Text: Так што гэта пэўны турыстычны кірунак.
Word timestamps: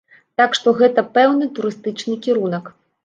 Так 0.41 0.55
што 0.59 0.71
гэта 0.79 1.03
пэўны 1.19 1.49
турыстычны 1.59 2.15
кірунак. 2.29 2.73